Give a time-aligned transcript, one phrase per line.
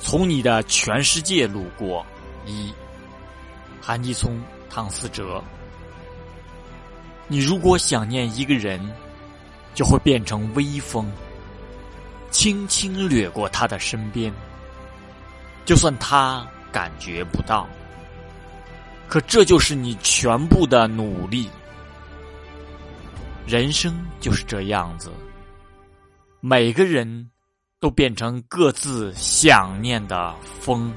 [0.00, 2.04] 从你的全世界路过。
[2.46, 2.72] 一，
[3.80, 5.42] 韩继聪、唐思哲。
[7.28, 8.80] 你如果想念一个人，
[9.74, 11.08] 就会变成微风，
[12.30, 14.32] 轻轻掠过他的身边，
[15.64, 17.68] 就算他感觉不到。
[19.06, 21.48] 可这就是你全部的努力。
[23.46, 25.10] 人生就是这样子，
[26.40, 27.28] 每个人
[27.80, 30.92] 都变成各自想念的风。